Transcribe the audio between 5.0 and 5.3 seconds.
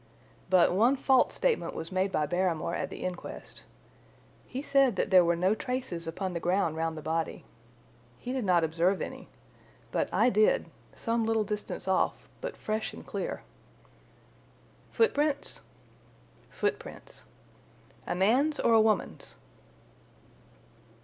there